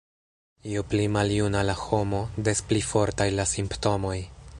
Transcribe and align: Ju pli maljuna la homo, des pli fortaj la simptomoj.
Ju 0.69 0.83
pli 0.93 1.03
maljuna 1.17 1.61
la 1.69 1.75
homo, 1.81 2.21
des 2.47 2.63
pli 2.71 2.81
fortaj 2.93 3.29
la 3.41 3.47
simptomoj. 3.53 4.17